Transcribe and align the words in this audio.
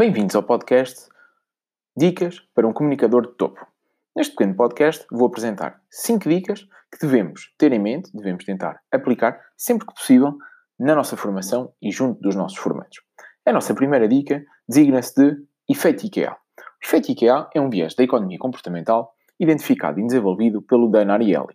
Bem-vindos 0.00 0.34
ao 0.34 0.42
podcast 0.42 1.10
Dicas 1.94 2.40
para 2.54 2.66
um 2.66 2.72
Comunicador 2.72 3.26
de 3.26 3.34
Topo. 3.34 3.66
Neste 4.16 4.32
pequeno 4.32 4.56
podcast 4.56 5.04
vou 5.12 5.26
apresentar 5.26 5.78
5 5.90 6.26
dicas 6.26 6.66
que 6.90 7.06
devemos 7.06 7.52
ter 7.58 7.70
em 7.74 7.78
mente, 7.78 8.10
devemos 8.14 8.42
tentar 8.46 8.80
aplicar 8.90 9.38
sempre 9.58 9.86
que 9.86 9.92
possível 9.92 10.38
na 10.78 10.94
nossa 10.94 11.18
formação 11.18 11.74
e 11.82 11.90
junto 11.90 12.18
dos 12.22 12.34
nossos 12.34 12.56
formandos. 12.56 13.02
A 13.44 13.52
nossa 13.52 13.74
primeira 13.74 14.08
dica 14.08 14.42
designa-se 14.66 15.14
de 15.16 15.36
efeito 15.68 16.06
IKEA. 16.06 16.32
O 16.32 16.34
efeito 16.82 17.12
IKEA 17.12 17.50
é 17.54 17.60
um 17.60 17.68
viés 17.68 17.94
da 17.94 18.02
economia 18.02 18.38
comportamental 18.38 19.12
identificado 19.38 20.00
e 20.00 20.06
desenvolvido 20.06 20.62
pelo 20.62 20.88
Dan 20.90 21.12
Ariely. 21.12 21.54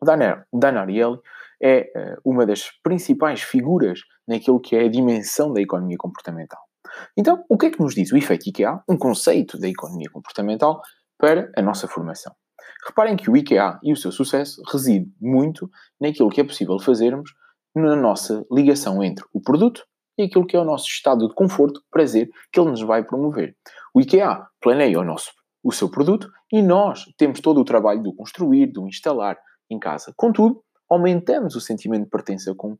Dan 0.00 0.78
Ariely 0.78 1.18
é 1.60 1.90
uh, 1.96 2.20
uma 2.24 2.46
das 2.46 2.70
principais 2.84 3.42
figuras 3.42 3.98
naquilo 4.28 4.60
que 4.60 4.76
é 4.76 4.84
a 4.84 4.88
dimensão 4.88 5.52
da 5.52 5.60
economia 5.60 5.96
comportamental. 5.98 6.62
Então, 7.16 7.44
o 7.48 7.56
que 7.56 7.66
é 7.66 7.70
que 7.70 7.80
nos 7.80 7.94
diz 7.94 8.12
o 8.12 8.16
efeito 8.16 8.48
IKEA, 8.48 8.80
um 8.88 8.96
conceito 8.96 9.58
da 9.58 9.68
economia 9.68 10.10
comportamental, 10.10 10.80
para 11.18 11.50
a 11.56 11.62
nossa 11.62 11.86
formação? 11.86 12.34
Reparem 12.86 13.16
que 13.16 13.30
o 13.30 13.36
IKEA 13.36 13.78
e 13.82 13.92
o 13.92 13.96
seu 13.96 14.12
sucesso 14.12 14.62
reside 14.70 15.10
muito 15.20 15.70
naquilo 16.00 16.28
que 16.28 16.40
é 16.40 16.44
possível 16.44 16.78
fazermos 16.78 17.32
na 17.74 17.96
nossa 17.96 18.44
ligação 18.50 19.02
entre 19.02 19.24
o 19.32 19.40
produto 19.40 19.84
e 20.18 20.24
aquilo 20.24 20.46
que 20.46 20.56
é 20.56 20.60
o 20.60 20.64
nosso 20.64 20.86
estado 20.86 21.26
de 21.28 21.34
conforto, 21.34 21.82
prazer, 21.90 22.28
que 22.52 22.60
ele 22.60 22.70
nos 22.70 22.82
vai 22.82 23.02
promover. 23.02 23.56
O 23.92 24.00
IKEA 24.00 24.46
planeia 24.60 25.00
o, 25.00 25.04
nosso, 25.04 25.32
o 25.62 25.72
seu 25.72 25.90
produto 25.90 26.30
e 26.52 26.62
nós 26.62 27.04
temos 27.16 27.40
todo 27.40 27.60
o 27.60 27.64
trabalho 27.64 28.02
do 28.02 28.14
construir, 28.14 28.66
do 28.66 28.86
instalar 28.86 29.36
em 29.68 29.78
casa. 29.78 30.12
Contudo, 30.16 30.62
aumentamos 30.88 31.56
o 31.56 31.60
sentimento 31.60 32.04
de 32.04 32.10
pertença 32.10 32.54
com 32.54 32.78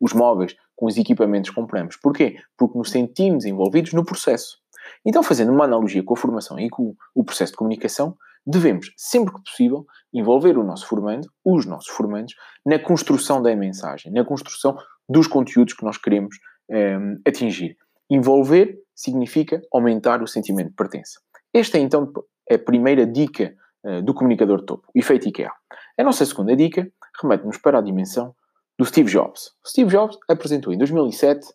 os 0.00 0.12
móveis, 0.12 0.54
com 0.76 0.86
os 0.86 0.96
equipamentos 0.96 1.50
que 1.50 1.56
compramos. 1.56 1.96
Porquê? 1.96 2.36
Porque 2.56 2.78
nos 2.78 2.90
sentimos 2.90 3.44
envolvidos 3.44 3.92
no 3.92 4.04
processo. 4.04 4.58
Então, 5.04 5.22
fazendo 5.22 5.52
uma 5.52 5.64
analogia 5.64 6.02
com 6.02 6.14
a 6.14 6.16
formação 6.16 6.58
e 6.58 6.68
com 6.68 6.94
o 7.14 7.24
processo 7.24 7.52
de 7.52 7.58
comunicação, 7.58 8.16
devemos, 8.46 8.92
sempre 8.96 9.32
que 9.34 9.42
possível, 9.42 9.86
envolver 10.12 10.58
o 10.58 10.64
nosso 10.64 10.86
formando, 10.86 11.28
os 11.44 11.64
nossos 11.66 11.88
formandos, 11.88 12.34
na 12.64 12.78
construção 12.78 13.42
da 13.42 13.54
mensagem, 13.56 14.12
na 14.12 14.24
construção 14.24 14.76
dos 15.08 15.26
conteúdos 15.26 15.74
que 15.74 15.84
nós 15.84 15.96
queremos 15.96 16.36
um, 16.68 16.74
ehm, 16.74 17.20
atingir. 17.26 17.76
Envolver 18.10 18.78
significa 18.94 19.62
aumentar 19.72 20.22
o 20.22 20.26
sentimento 20.26 20.68
de 20.68 20.74
pertença. 20.74 21.20
Esta 21.52 21.78
é 21.78 21.80
então 21.80 22.12
a 22.50 22.58
primeira 22.58 23.06
dica 23.06 23.54
uh, 23.84 24.02
do 24.02 24.12
comunicador 24.12 24.62
topo, 24.62 24.86
efeito 24.94 25.28
IKEA. 25.28 25.50
A 25.98 26.04
nossa 26.04 26.24
segunda 26.24 26.54
dica 26.54 26.90
remete-nos 27.20 27.58
para 27.58 27.78
a 27.78 27.82
dimensão 27.82 28.34
do 28.78 28.84
Steve 28.84 29.10
Jobs. 29.10 29.52
O 29.64 29.68
Steve 29.68 29.90
Jobs 29.90 30.18
apresentou 30.28 30.72
em 30.72 30.78
2007 30.78 31.46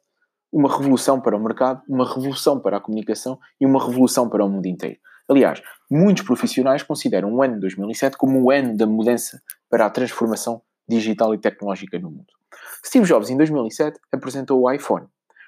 uma 0.51 0.69
revolução 0.69 1.21
para 1.21 1.35
o 1.35 1.39
mercado, 1.39 1.81
uma 1.87 2.07
revolução 2.07 2.59
para 2.59 2.77
a 2.77 2.79
comunicação 2.79 3.37
e 3.59 3.65
uma 3.65 3.85
revolução 3.85 4.29
para 4.29 4.43
o 4.43 4.49
mundo 4.49 4.65
inteiro. 4.65 4.97
Aliás, 5.27 5.61
muitos 5.89 6.23
profissionais 6.23 6.81
consideram 6.81 7.31
o 7.31 7.43
ano 7.43 7.55
de 7.55 7.61
2007 7.61 8.17
como 8.17 8.41
o 8.41 8.51
ano 8.51 8.75
da 8.75 8.87
mudança 8.87 9.41
para 9.69 9.85
a 9.85 9.89
transformação 9.89 10.61
digital 10.87 11.35
e 11.35 11.37
tecnológica 11.37 11.99
no 11.99 12.09
mundo. 12.09 12.33
Steve 12.83 13.05
Jobs, 13.05 13.29
em 13.29 13.37
2007, 13.37 13.99
apresentou 14.11 14.61
o 14.61 14.71
iPhone. 14.71 15.05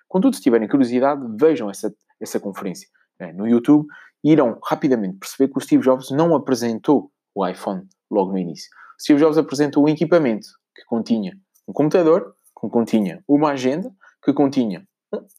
Contudo, 0.08 0.36
se 0.36 0.42
tiverem 0.42 0.68
curiosidade, 0.68 1.22
vejam 1.40 1.70
essa, 1.70 1.92
essa 2.20 2.40
conferência 2.40 2.88
né, 3.20 3.34
no 3.34 3.48
YouTube 3.48 3.88
e 4.24 4.32
irão 4.32 4.60
rapidamente 4.64 5.18
perceber 5.18 5.52
que 5.52 5.58
o 5.58 5.62
Steve 5.62 5.84
Jobs 5.84 6.12
não 6.12 6.36
apresentou 6.36 7.12
o 7.34 7.48
iPhone 7.48 7.88
logo 8.10 8.34
no 8.34 8.38
início. 8.38 8.70
Steve 9.00 9.20
Jobs 9.20 9.38
apresentou 9.38 9.86
um 9.86 9.88
equipamento 9.88 10.48
que 10.76 10.84
continha 10.86 11.36
um 11.68 11.74
computador, 11.74 12.36
que 12.60 12.70
continha 12.70 13.24
uma 13.28 13.52
agenda, 13.52 13.92
que 14.24 14.34
continha 14.34 14.88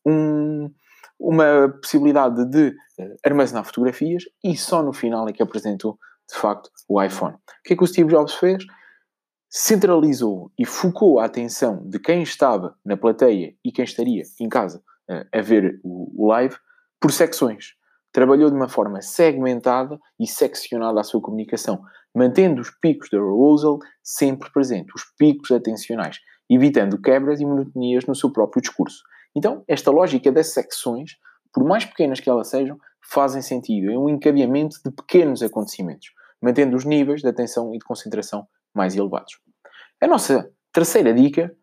um, 0.05 0.71
uma 1.19 1.69
possibilidade 1.81 2.45
de 2.47 2.69
uh, 2.69 3.17
armazenar 3.25 3.65
fotografias 3.65 4.25
e 4.43 4.57
só 4.57 4.83
no 4.83 4.93
final 4.93 5.29
é 5.29 5.33
que 5.33 5.43
apresentou, 5.43 5.99
de 6.29 6.37
facto, 6.37 6.71
o 6.89 7.03
iPhone. 7.03 7.35
O 7.35 7.63
que 7.65 7.75
é 7.75 7.77
que 7.77 7.85
o 7.85 7.87
Steve 7.87 8.11
Jobs 8.11 8.35
fez? 8.35 8.65
Centralizou 9.49 10.51
e 10.59 10.65
focou 10.65 11.21
a 11.21 11.27
atenção 11.27 11.87
de 11.89 11.99
quem 11.99 12.23
estava 12.23 12.77
na 12.85 12.97
plateia 12.97 13.55
e 13.65 13.71
quem 13.71 13.85
estaria 13.85 14.23
em 14.41 14.49
casa 14.49 14.83
uh, 15.11 15.27
a 15.33 15.41
ver 15.41 15.81
o 15.85 16.27
live 16.29 16.57
por 17.01 17.13
secções 17.13 17.75
trabalhou 18.13 18.51
de 18.51 18.57
uma 18.57 18.69
forma 18.69 19.01
segmentada 19.01 19.99
e 20.21 20.27
seccionada 20.27 21.01
a 21.01 21.05
sua 21.05 21.21
comunicação, 21.21 21.83
mantendo 22.15 22.61
os 22.61 22.71
picos 22.71 23.09
de 23.09 23.17
arousal 23.17 23.79
sempre 24.03 24.51
presentes, 24.53 24.95
os 24.95 25.05
picos 25.17 25.51
atencionais, 25.51 26.19
evitando 26.49 27.01
quebras 27.01 27.41
e 27.41 27.47
monotonias 27.47 28.05
no 28.07 28.15
seu 28.15 28.31
próprio 28.31 28.61
discurso. 28.61 29.03
Então, 29.35 29.65
esta 29.67 29.91
lógica 29.91 30.31
das 30.31 30.49
secções, 30.49 31.13
por 31.53 31.65
mais 31.65 31.85
pequenas 31.85 32.21
que 32.21 32.29
elas 32.29 32.49
sejam, 32.49 32.79
fazem 33.03 33.43
sentido. 33.43 33.91
É 33.91 33.99
um 33.99 34.09
encadeamento 34.09 34.77
de 34.85 34.91
pequenos 34.91 35.43
acontecimentos, 35.43 36.09
mantendo 36.41 36.77
os 36.77 36.85
níveis 36.85 37.23
de 37.23 37.29
atenção 37.29 37.75
e 37.75 37.79
de 37.79 37.85
concentração 37.85 38.47
mais 38.75 38.95
elevados. 38.95 39.39
A 40.01 40.07
nossa 40.07 40.51
terceira 40.73 41.13
dica 41.15 41.55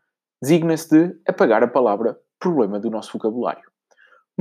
designa-se 0.41 0.89
de 0.89 1.19
apagar 1.27 1.63
a 1.63 1.67
palavra 1.67 2.17
problema 2.39 2.79
do 2.79 2.89
nosso 2.89 3.11
vocabulário. 3.13 3.63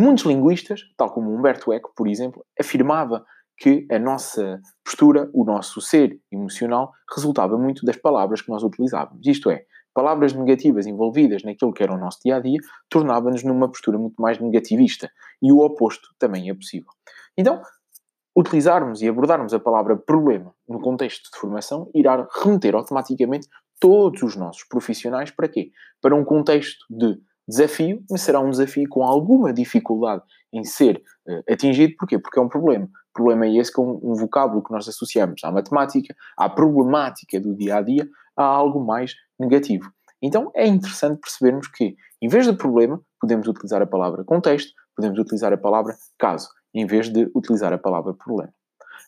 Muitos 0.01 0.27
linguistas, 0.27 0.83
tal 0.97 1.11
como 1.11 1.35
Humberto 1.35 1.73
Eco, 1.73 1.93
por 1.97 2.07
exemplo, 2.07 2.47
afirmava 2.57 3.27
que 3.57 3.85
a 3.91 3.99
nossa 3.99 4.61
postura, 4.85 5.29
o 5.35 5.45
nosso 5.45 5.81
ser 5.81 6.21
emocional, 6.31 6.93
resultava 7.13 7.59
muito 7.59 7.85
das 7.85 7.97
palavras 7.97 8.41
que 8.41 8.49
nós 8.49 8.63
utilizávamos. 8.63 9.27
Isto 9.27 9.51
é, 9.51 9.65
palavras 9.93 10.33
negativas 10.33 10.87
envolvidas 10.87 11.43
naquilo 11.43 11.73
que 11.73 11.83
era 11.83 11.93
o 11.93 11.99
nosso 11.99 12.21
dia 12.25 12.37
a 12.37 12.41
dia 12.41 12.61
tornava-nos 12.89 13.43
numa 13.43 13.67
postura 13.67 13.99
muito 13.99 14.23
mais 14.23 14.39
negativista. 14.39 15.11
E 15.43 15.51
o 15.51 15.59
oposto 15.59 16.11
também 16.17 16.49
é 16.49 16.55
possível. 16.55 16.93
Então, 17.37 17.61
utilizarmos 18.37 19.03
e 19.03 19.09
abordarmos 19.09 19.53
a 19.53 19.59
palavra 19.59 19.97
problema 19.97 20.55
no 20.69 20.81
contexto 20.81 21.29
de 21.33 21.41
formação 21.41 21.91
irá 21.93 22.25
remeter 22.41 22.77
automaticamente 22.77 23.49
todos 23.81 24.23
os 24.23 24.37
nossos 24.37 24.63
profissionais 24.63 25.33
para 25.33 25.49
quê? 25.49 25.73
Para 26.01 26.15
um 26.15 26.25
contexto 26.25 26.87
de 26.89 27.19
desafio, 27.49 28.05
mas 28.11 28.21
será 28.21 28.41
um 28.41 28.51
desafio 28.51 28.89
com 28.89 29.03
alguma 29.03 29.53
dificuldade 29.53 30.23
em 30.53 30.65
ser 30.65 31.03
uh, 31.27 31.53
atingido. 31.53 31.95
Porquê? 31.99 32.19
Porque 32.19 32.39
é 32.39 32.43
um 32.43 32.49
problema. 32.49 32.85
O 32.85 33.13
problema 33.15 33.47
é 33.47 33.57
esse 33.57 33.73
que 33.73 33.81
é 33.81 33.83
um, 33.83 33.99
um 34.03 34.15
vocábulo 34.15 34.63
que 34.63 34.71
nós 34.71 34.87
associamos 34.87 35.43
à 35.43 35.51
matemática, 35.51 36.15
à 36.37 36.49
problemática 36.49 37.41
do 37.41 37.55
dia 37.55 37.77
a 37.77 37.83
dia, 37.83 38.09
a 38.37 38.45
algo 38.45 38.85
mais 38.85 39.15
negativo. 39.39 39.91
Então 40.21 40.51
é 40.55 40.67
interessante 40.67 41.21
percebermos 41.21 41.69
que, 41.69 41.97
em 42.21 42.29
vez 42.29 42.47
de 42.47 42.53
problema, 42.53 43.01
podemos 43.21 43.47
utilizar 43.49 43.81
a 43.81 43.87
palavra 43.87 44.25
contexto, 44.25 44.73
podemos 44.95 45.19
utilizar 45.19 45.53
a 45.53 45.57
palavra 45.57 45.97
caso, 46.19 46.49
em 46.75 46.87
vez 46.87 47.09
de 47.09 47.31
utilizar 47.35 47.73
a 47.73 47.79
palavra 47.79 48.13
problema. 48.15 48.53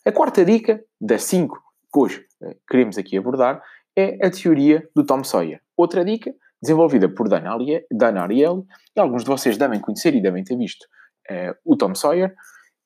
A 0.05 0.11
quarta 0.11 0.43
dica, 0.43 0.83
das 0.99 1.23
cinco 1.23 1.61
que 1.93 1.99
hoje 1.99 2.25
uh, 2.41 2.55
queremos 2.69 2.97
aqui 2.97 3.17
abordar, 3.17 3.61
é 3.95 4.25
a 4.25 4.31
teoria 4.31 4.87
do 4.95 5.05
Tom 5.05 5.23
Sawyer. 5.23 5.61
Outra 5.75 6.03
dica 6.05 6.33
desenvolvida 6.61 7.09
por 7.09 7.27
Dan, 7.27 7.49
Ariely, 7.49 7.85
Dan 7.91 8.19
Ariely, 8.19 8.63
e 8.95 8.99
alguns 8.99 9.23
de 9.23 9.29
vocês 9.29 9.57
devem 9.57 9.79
conhecer 9.79 10.13
e 10.15 10.21
devem 10.21 10.43
ter 10.43 10.55
visto 10.57 10.83
uh, 11.29 11.55
o 11.65 11.75
Tom 11.75 11.95
Sawyer. 11.95 12.33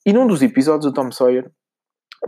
E 0.06 0.14
num 0.14 0.28
dos 0.28 0.42
episódios, 0.42 0.86
o 0.86 0.94
Tom 0.94 1.12
Sawyer 1.12 1.52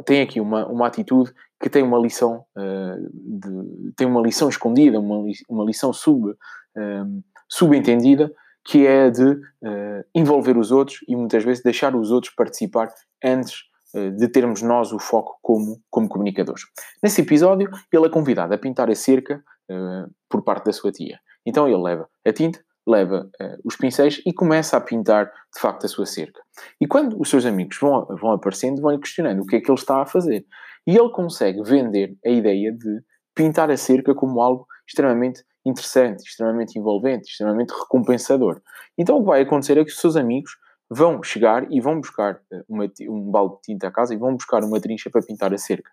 tem 0.05 0.21
aqui 0.21 0.39
uma, 0.39 0.67
uma 0.67 0.87
atitude 0.87 1.31
que 1.61 1.69
tem 1.69 1.83
uma 1.83 1.97
lição, 1.97 2.45
uh, 2.55 3.09
de, 3.13 3.93
tem 3.95 4.07
uma 4.07 4.21
lição 4.21 4.49
escondida, 4.49 4.99
uma, 4.99 5.23
uma 5.49 5.63
lição 5.63 5.91
sub, 5.91 6.29
uh, 6.29 7.23
subentendida, 7.49 8.31
que 8.65 8.85
é 8.85 9.09
de 9.09 9.23
uh, 9.23 10.03
envolver 10.13 10.57
os 10.57 10.71
outros 10.71 10.99
e 11.07 11.15
muitas 11.15 11.43
vezes 11.43 11.63
deixar 11.63 11.95
os 11.95 12.11
outros 12.11 12.33
participar 12.35 12.89
antes 13.23 13.65
de 14.17 14.27
termos 14.27 14.61
nós 14.61 14.91
o 14.91 14.99
foco 14.99 15.39
como, 15.41 15.81
como 15.89 16.09
comunicadores. 16.09 16.61
Nesse 17.01 17.21
episódio, 17.21 17.69
ele 17.91 18.05
é 18.05 18.09
convidado 18.09 18.53
a 18.53 18.57
pintar 18.57 18.91
a 18.91 18.95
cerca 18.95 19.41
por 20.29 20.43
parte 20.43 20.65
da 20.65 20.73
sua 20.73 20.91
tia. 20.91 21.19
Então 21.45 21.67
ele 21.67 21.81
leva 21.81 22.09
a 22.25 22.33
tinta, 22.33 22.59
leva 22.87 23.29
uh, 23.41 23.57
os 23.65 23.75
pincéis 23.75 24.21
e 24.25 24.33
começa 24.33 24.77
a 24.77 24.81
pintar 24.81 25.25
de 25.25 25.59
facto 25.59 25.85
a 25.85 25.89
sua 25.89 26.05
cerca. 26.05 26.41
E 26.79 26.87
quando 26.87 27.19
os 27.19 27.29
seus 27.29 27.45
amigos 27.45 27.77
vão, 27.79 28.05
vão 28.05 28.31
aparecendo, 28.31 28.81
vão-lhe 28.81 28.99
questionando 28.99 29.41
o 29.41 29.45
que 29.45 29.57
é 29.57 29.61
que 29.61 29.69
ele 29.69 29.77
está 29.77 30.01
a 30.01 30.05
fazer. 30.05 30.45
E 30.85 30.95
ele 30.97 31.09
consegue 31.09 31.61
vender 31.63 32.17
a 32.25 32.29
ideia 32.29 32.71
de 32.71 33.01
pintar 33.35 33.69
a 33.69 33.77
cerca 33.77 34.15
como 34.15 34.41
algo 34.41 34.65
extremamente 34.87 35.43
interessante, 35.65 36.23
extremamente 36.25 36.79
envolvente, 36.79 37.29
extremamente 37.29 37.71
recompensador. 37.71 38.61
Então 38.97 39.17
o 39.17 39.19
que 39.19 39.27
vai 39.27 39.41
acontecer 39.41 39.77
é 39.77 39.83
que 39.83 39.91
os 39.91 39.99
seus 39.99 40.15
amigos 40.15 40.51
vão 40.89 41.21
chegar 41.21 41.69
e 41.69 41.81
vão 41.81 41.99
buscar 41.99 42.39
eh, 42.51 42.63
uma, 42.69 42.85
um 43.09 43.29
balde 43.29 43.55
de 43.55 43.61
tinta 43.63 43.89
à 43.89 43.91
casa 43.91 44.13
e 44.13 44.17
vão 44.17 44.35
buscar 44.35 44.63
uma 44.63 44.79
trincha 44.79 45.09
para 45.09 45.21
pintar 45.21 45.53
a 45.53 45.57
cerca. 45.57 45.91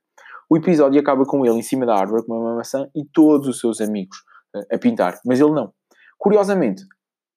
O 0.54 0.56
episódio 0.56 1.00
acaba 1.00 1.24
com 1.24 1.44
ele 1.44 1.56
em 1.56 1.62
cima 1.62 1.84
da 1.84 1.96
árvore 1.96 2.24
com 2.24 2.32
uma 2.32 2.54
maçã 2.54 2.88
e 2.94 3.04
todos 3.04 3.48
os 3.48 3.58
seus 3.58 3.80
amigos 3.80 4.18
a 4.70 4.78
pintar, 4.78 5.18
mas 5.26 5.40
ele 5.40 5.50
não. 5.50 5.72
Curiosamente, 6.16 6.84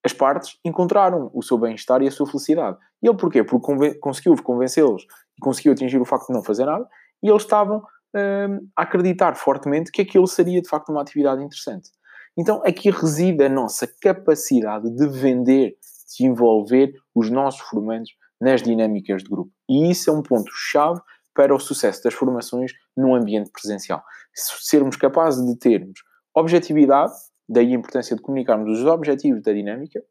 as 0.04 0.12
partes 0.12 0.56
encontraram 0.64 1.28
o 1.34 1.42
seu 1.42 1.58
bem-estar 1.58 2.00
e 2.00 2.06
a 2.06 2.12
sua 2.12 2.28
felicidade. 2.28 2.78
E 3.02 3.08
ele 3.08 3.16
porquê? 3.16 3.42
Porque 3.42 3.94
conseguiu 3.94 4.40
convencê-los 4.40 5.02
e 5.36 5.40
conseguiu 5.40 5.72
atingir 5.72 6.00
o 6.00 6.04
facto 6.04 6.28
de 6.28 6.34
não 6.34 6.44
fazer 6.44 6.66
nada 6.66 6.86
e 7.20 7.28
eles 7.28 7.42
estavam 7.42 7.78
hum, 8.14 8.68
a 8.76 8.82
acreditar 8.82 9.34
fortemente 9.34 9.90
que 9.90 10.02
aquilo 10.02 10.28
seria 10.28 10.62
de 10.62 10.68
facto 10.68 10.90
uma 10.90 11.02
atividade 11.02 11.42
interessante. 11.42 11.90
Então 12.36 12.62
aqui 12.64 12.88
reside 12.88 13.42
a 13.42 13.48
nossa 13.48 13.88
capacidade 14.00 14.94
de 14.94 15.08
vender, 15.08 15.74
de 16.16 16.24
envolver 16.24 16.92
os 17.12 17.28
nossos 17.28 17.62
formandos 17.62 18.12
nas 18.40 18.62
dinâmicas 18.62 19.24
de 19.24 19.28
grupo. 19.28 19.50
E 19.68 19.90
isso 19.90 20.08
é 20.08 20.12
um 20.12 20.22
ponto-chave 20.22 21.00
para 21.38 21.54
o 21.54 21.60
sucesso 21.60 22.02
das 22.02 22.14
formações 22.14 22.72
num 22.96 23.14
ambiente 23.14 23.52
presencial. 23.52 24.02
Sermos 24.34 24.96
capazes 24.96 25.46
de 25.46 25.56
termos 25.56 26.00
objetividade, 26.34 27.12
daí 27.48 27.70
a 27.70 27.76
importância 27.76 28.16
de 28.16 28.20
comunicarmos 28.20 28.80
os 28.80 28.84
objetivos 28.84 29.40
da 29.44 29.52
dinâmica, 29.52 30.02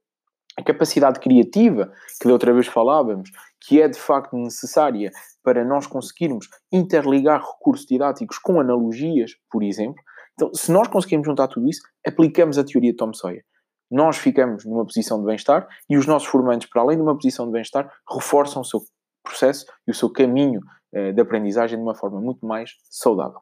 a 0.58 0.64
capacidade 0.64 1.20
criativa, 1.20 1.92
que 2.22 2.28
da 2.30 2.34
outra 2.34 2.54
vez 2.54 2.68
falávamos, 2.68 3.30
que 3.60 3.82
é 3.82 3.90
de 3.90 4.00
facto 4.00 4.38
necessária 4.38 5.12
para 5.44 5.66
nós 5.66 5.86
conseguirmos 5.86 6.48
interligar 6.72 7.42
recursos 7.42 7.86
didáticos 7.86 8.38
com 8.38 8.62
analogias, 8.62 9.32
por 9.52 9.64
exemplo. 9.64 10.02
Então, 10.34 10.54
se 10.54 10.72
nós 10.72 10.88
conseguirmos 10.88 11.28
juntar 11.28 11.50
tudo 11.50 11.68
isso, 11.68 11.82
aplicamos 12.08 12.58
a 12.58 12.64
teoria 12.64 12.92
de 12.92 12.98
Tom 12.98 13.14
Sawyer. 13.14 13.44
Nós 13.92 14.16
ficamos 14.16 14.64
numa 14.64 14.86
posição 14.86 15.20
de 15.20 15.26
bem-estar 15.26 15.68
e 15.90 15.98
os 15.98 16.08
nossos 16.08 16.30
formandos, 16.30 16.68
para 16.68 16.82
além 16.82 16.96
de 16.96 17.04
uma 17.04 17.16
posição 17.16 17.46
de 17.48 17.52
bem-estar, 17.52 17.92
reforçam 18.10 18.62
o 18.62 18.66
seu 18.66 18.80
processo 19.28 19.66
e 19.86 19.92
o 19.92 19.94
seu 19.94 20.10
caminho 20.10 20.62
de 20.94 21.22
aprendizagem 21.22 21.78
de 21.78 21.84
uma 21.84 21.96
forma 21.96 22.22
muito 22.22 22.46
mais 22.46 22.72
saudável. 22.90 23.40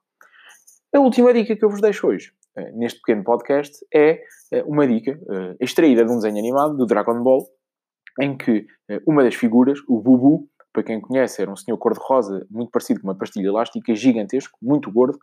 A 0.96 1.00
última 1.00 1.34
dica 1.34 1.56
que 1.56 1.66
eu 1.66 1.70
vos 1.70 1.82
deixo 1.82 2.08
hoje 2.08 2.32
eh, 2.58 2.72
neste 2.72 3.00
pequeno 3.02 3.24
podcast 3.24 3.86
é 3.94 4.22
eh, 4.52 4.64
uma 4.66 4.88
dica 4.88 5.12
eh, 5.12 5.56
extraída 5.60 6.06
de 6.06 6.12
um 6.12 6.16
desenho 6.16 6.38
animado 6.38 6.78
do 6.78 6.86
Dragon 6.86 7.22
Ball, 7.22 7.46
em 8.22 8.38
que 8.38 8.66
uma 9.06 9.24
das 9.24 9.36
figuras, 9.36 9.78
o 9.90 10.00
Bubu, 10.00 10.48
para 10.72 10.84
quem 10.84 11.02
conhece, 11.02 11.42
era 11.42 11.52
um 11.52 11.56
senhor 11.56 11.78
cor-de-rosa 11.78 12.48
muito 12.50 12.72
parecido 12.72 13.02
com 13.02 13.08
uma 13.08 13.18
pastilha 13.18 13.48
elástica, 13.48 13.94
gigantesco, 13.94 14.58
muito 14.62 14.90
gordo, 14.90 15.20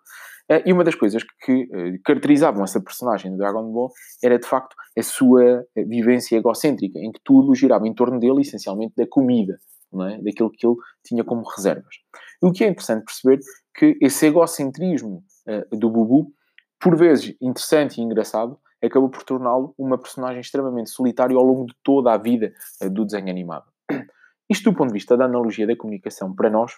e 0.66 0.72
uma 0.72 0.84
das 0.84 0.94
coisas 0.94 1.22
que 1.42 1.68
caracterizavam 2.04 2.64
essa 2.64 2.82
personagem 2.82 3.30
do 3.30 3.38
Dragon 3.38 3.72
Ball 3.72 3.90
era, 4.22 4.38
de 4.38 4.46
facto, 4.46 4.76
a 4.98 5.02
sua 5.02 5.64
vivência 5.74 6.36
egocêntrica, 6.36 6.98
em 6.98 7.12
que 7.12 7.20
tudo 7.24 7.54
girava 7.54 7.86
em 7.88 7.94
torno 7.94 8.18
dele, 8.18 8.42
essencialmente 8.42 8.92
da 8.94 9.06
comida, 9.06 9.58
não 9.92 10.06
é? 10.06 10.18
daquilo 10.18 10.50
que 10.50 10.66
ele 10.66 10.76
tinha 11.04 11.24
como 11.24 11.42
reservas. 11.44 11.96
O 12.40 12.50
que 12.50 12.64
é 12.64 12.68
interessante 12.68 13.04
perceber 13.04 13.40
que 13.74 13.96
esse 14.00 14.26
egocentrismo 14.26 15.22
do 15.70 15.90
Bubu 15.90 16.32
por 16.82 16.96
vezes 16.96 17.36
interessante 17.40 17.98
e 17.98 18.02
engraçado, 18.02 18.58
acabou 18.82 19.08
por 19.08 19.22
torná-lo 19.22 19.72
uma 19.78 19.96
personagem 19.96 20.40
extremamente 20.40 20.90
solitário 20.90 21.38
ao 21.38 21.44
longo 21.44 21.66
de 21.66 21.74
toda 21.80 22.12
a 22.12 22.18
vida 22.18 22.52
uh, 22.82 22.90
do 22.90 23.04
desenho 23.04 23.30
animado. 23.30 23.66
Isto, 24.50 24.72
do 24.72 24.76
ponto 24.76 24.88
de 24.88 24.94
vista 24.94 25.16
da 25.16 25.26
analogia 25.26 25.64
da 25.64 25.76
comunicação, 25.76 26.34
para 26.34 26.50
nós, 26.50 26.72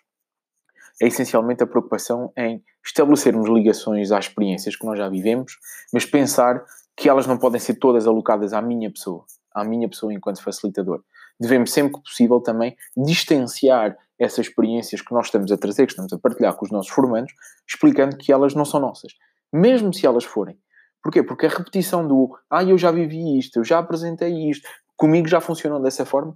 é 1.00 1.06
essencialmente 1.06 1.62
a 1.62 1.66
preocupação 1.66 2.31
em 2.37 2.62
estabelecermos 2.84 3.49
ligações 3.49 4.12
às 4.12 4.26
experiências 4.26 4.76
que 4.76 4.84
nós 4.84 4.99
já 4.99 5.08
vivemos, 5.08 5.56
mas 5.90 6.05
pensar 6.05 6.62
que 6.94 7.08
elas 7.08 7.26
não 7.26 7.38
podem 7.38 7.58
ser 7.58 7.76
todas 7.76 8.06
alocadas 8.06 8.52
à 8.52 8.61
minha 8.61 8.90
pessoa, 8.90 9.25
à 9.52 9.64
minha 9.64 9.88
pessoa 9.88 10.12
enquanto 10.12 10.43
facilitador. 10.43 11.02
Devemos, 11.41 11.73
sempre 11.73 11.95
que 11.95 12.03
possível, 12.03 12.41
também 12.41 12.77
distanciar 12.97 13.97
essas 14.19 14.47
experiências 14.47 15.03
que 15.03 15.13
nós 15.13 15.27
estamos 15.27 15.51
a 15.51 15.57
trazer, 15.57 15.87
que 15.87 15.93
estamos 15.93 16.13
a 16.13 16.19
partilhar 16.19 16.55
com 16.55 16.65
os 16.65 16.71
nossos 16.71 16.93
formandos, 16.93 17.33
explicando 17.69 18.17
que 18.17 18.33
elas 18.33 18.55
não 18.55 18.65
são 18.65 18.81
nossas 18.81 19.13
mesmo 19.55 19.95
se 19.95 20.05
elas 20.05 20.25
forem. 20.25 20.59
Porquê? 21.01 21.23
Porque 21.23 21.47
a 21.47 21.49
repetição 21.49 22.07
do 22.07 22.37
ah, 22.51 22.65
eu 22.65 22.77
já 22.77 22.91
vivi 22.91 23.39
isto, 23.39 23.59
eu 23.59 23.65
já 23.65 23.79
apresentei 23.79 24.51
isto, 24.51 24.69
comigo 24.97 25.29
já 25.29 25.41
funcionou 25.41 25.81
dessa 25.81 26.05
forma, 26.05 26.35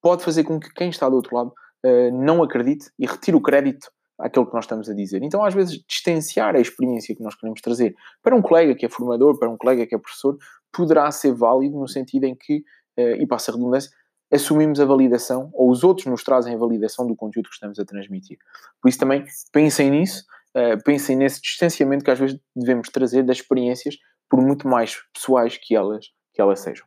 pode 0.00 0.24
fazer 0.24 0.44
com 0.44 0.58
que 0.58 0.72
quem 0.72 0.88
está 0.88 1.08
do 1.08 1.16
outro 1.16 1.36
lado 1.36 1.52
uh, 1.84 2.24
não 2.24 2.42
acredite 2.42 2.90
e 2.98 3.06
retire 3.06 3.36
o 3.36 3.40
crédito 3.40 3.90
àquilo 4.18 4.46
que 4.46 4.54
nós 4.54 4.64
estamos 4.64 4.88
a 4.88 4.94
dizer. 4.94 5.22
Então, 5.22 5.44
às 5.44 5.52
vezes, 5.52 5.82
distanciar 5.86 6.54
a 6.54 6.60
experiência 6.60 7.14
que 7.14 7.22
nós 7.22 7.34
queremos 7.34 7.60
trazer 7.60 7.94
para 8.22 8.34
um 8.34 8.40
colega 8.40 8.74
que 8.74 8.86
é 8.86 8.88
formador, 8.88 9.38
para 9.38 9.50
um 9.50 9.58
colega 9.58 9.86
que 9.86 9.94
é 9.94 9.98
professor, 9.98 10.38
poderá 10.72 11.10
ser 11.10 11.34
válido 11.34 11.78
no 11.78 11.88
sentido 11.88 12.24
em 12.24 12.34
que, 12.34 12.58
uh, 12.98 13.16
e 13.20 13.26
passa 13.26 13.50
a 13.50 13.54
redundância, 13.54 13.90
assumimos 14.34 14.80
a 14.80 14.84
validação, 14.84 15.50
ou 15.52 15.70
os 15.70 15.84
outros 15.84 16.06
nos 16.06 16.24
trazem 16.24 16.54
a 16.54 16.58
validação 16.58 17.06
do 17.06 17.14
conteúdo 17.14 17.48
que 17.48 17.54
estamos 17.54 17.78
a 17.78 17.84
transmitir. 17.84 18.38
Por 18.82 18.88
isso 18.88 18.98
também 18.98 19.24
pensem 19.52 19.90
nisso, 19.90 20.24
uh, 20.56 20.82
pensem 20.84 21.16
nesse 21.16 21.40
distanciamento 21.40 22.04
que 22.04 22.10
às 22.10 22.18
vezes 22.18 22.38
devemos 22.54 22.88
trazer 22.88 23.22
das 23.22 23.38
experiências, 23.38 23.96
por 24.28 24.40
muito 24.40 24.66
mais 24.66 24.96
pessoais 25.12 25.56
que 25.56 25.76
elas, 25.76 26.06
que 26.32 26.40
elas 26.42 26.60
sejam. 26.60 26.86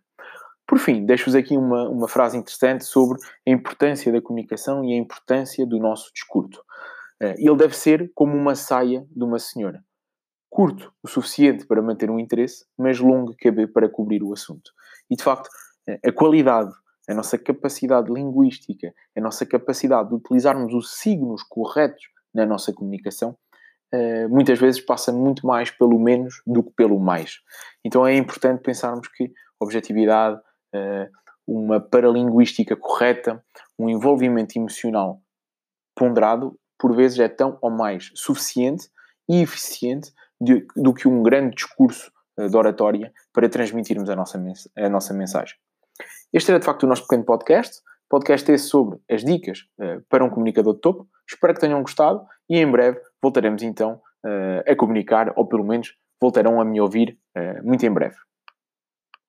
Por 0.68 0.80
fim, 0.80 1.06
deixo-vos 1.06 1.36
aqui 1.36 1.56
uma, 1.56 1.88
uma 1.88 2.10
frase 2.10 2.38
interessante 2.38 2.84
sobre 2.84 3.18
a 3.48 3.52
importância 3.52 4.12
da 4.12 4.22
comunicação 4.22 4.84
e 4.84 4.94
a 4.94 4.98
importância 4.98 5.66
do 5.66 5.80
nosso 5.80 6.12
discurso. 6.14 6.60
Uh, 7.22 7.34
ele 7.38 7.56
deve 7.56 7.76
ser 7.76 8.12
como 8.14 8.36
uma 8.36 8.56
saia 8.56 9.06
de 9.10 9.24
uma 9.24 9.40
senhora. 9.40 9.82
Curto 10.50 10.92
o 11.04 11.08
suficiente 11.08 11.66
para 11.66 11.82
manter 11.82 12.10
um 12.10 12.20
interesse, 12.20 12.66
mas 12.78 13.00
longo 13.00 13.36
caber 13.40 13.72
para 13.72 13.90
cobrir 13.90 14.24
o 14.24 14.34
assunto. 14.34 14.72
E, 15.10 15.16
de 15.16 15.24
facto, 15.24 15.50
a 16.06 16.12
qualidade, 16.12 16.72
a 17.08 17.14
nossa 17.14 17.38
capacidade 17.38 18.12
linguística, 18.12 18.94
a 19.16 19.22
nossa 19.22 19.46
capacidade 19.46 20.10
de 20.10 20.16
utilizarmos 20.16 20.74
os 20.74 20.98
signos 20.98 21.42
corretos 21.44 22.04
na 22.34 22.46
nossa 22.46 22.74
comunicação 22.74 23.38
uh, 23.94 24.30
muitas 24.30 24.60
vezes 24.60 24.82
passa 24.82 25.12
muito 25.12 25.46
mais 25.46 25.72
pelo 25.72 26.00
menos 26.00 26.42
do 26.46 26.64
que 26.64 26.72
pelo 26.72 27.00
mais. 27.00 27.40
Então 27.84 28.06
é 28.06 28.16
importante 28.16 28.62
pensarmos 28.62 29.08
que 29.08 29.32
objetividade, 29.60 30.40
uh, 30.76 31.10
uma 31.48 31.80
paralinguística 31.80 32.76
correta, 32.76 33.44
um 33.80 33.90
envolvimento 33.90 34.58
emocional 34.58 35.22
ponderado, 35.96 36.60
por 36.78 36.96
vezes 36.96 37.20
é 37.20 37.30
tão 37.30 37.58
ou 37.62 37.72
mais 37.72 38.12
suficiente 38.14 38.90
e 39.30 39.42
eficiente 39.42 40.12
do 40.76 40.94
que 40.94 41.08
um 41.08 41.24
grande 41.24 41.56
discurso 41.56 42.12
uh, 42.38 42.50
de 42.50 42.56
oratória 42.56 43.12
para 43.34 43.50
transmitirmos 43.50 44.10
a 44.10 44.16
nossa, 44.16 44.38
a 44.76 44.90
nossa 44.90 45.14
mensagem. 45.14 45.56
Este 46.34 46.52
era 46.52 46.60
de 46.60 46.66
facto 46.66 46.84
o 46.84 46.88
nosso 46.88 47.04
pequeno 47.04 47.26
podcast. 47.26 47.82
Podcast 48.10 48.52
esse 48.52 48.68
sobre 48.68 49.00
as 49.12 49.24
dicas 49.24 49.60
uh, 49.80 50.02
para 50.10 50.24
um 50.24 50.30
comunicador 50.30 50.76
de 50.76 50.82
topo. 50.82 51.08
Espero 51.30 51.54
que 51.54 51.60
tenham 51.60 51.82
gostado 51.82 52.22
e 52.50 52.58
em 52.58 52.70
breve 52.70 53.00
voltaremos 53.22 53.62
então 53.62 54.02
uh, 54.26 54.72
a 54.72 54.76
comunicar, 54.76 55.34
ou 55.36 55.46
pelo 55.48 55.64
menos 55.64 55.94
voltarão 56.22 56.62
a 56.62 56.66
me 56.66 56.80
ouvir 56.80 57.18
uh, 57.38 57.66
muito 57.68 57.86
em 57.86 57.92
breve. 57.92 58.16